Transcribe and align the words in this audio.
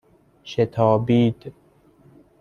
شتابید 0.53 1.53